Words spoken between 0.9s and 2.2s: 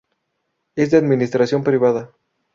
administración privada.